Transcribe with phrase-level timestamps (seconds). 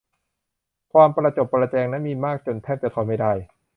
[0.93, 3.33] ความประจบประแจงนั้นมีมากจนแทบจะทนไม่ได้